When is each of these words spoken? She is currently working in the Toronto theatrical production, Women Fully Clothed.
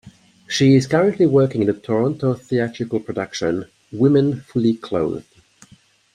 She 0.47 0.73
is 0.73 0.87
currently 0.87 1.27
working 1.27 1.61
in 1.61 1.67
the 1.67 1.73
Toronto 1.79 2.33
theatrical 2.33 2.99
production, 3.01 3.69
Women 3.91 4.39
Fully 4.41 4.73
Clothed. 4.73 5.27